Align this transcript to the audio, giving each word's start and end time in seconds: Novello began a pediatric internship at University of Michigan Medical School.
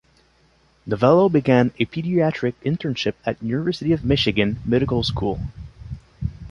Novello 0.87 1.29
began 1.29 1.71
a 1.77 1.85
pediatric 1.85 2.55
internship 2.65 3.13
at 3.23 3.39
University 3.43 3.91
of 3.93 4.03
Michigan 4.03 4.57
Medical 4.65 5.03
School. 5.03 5.39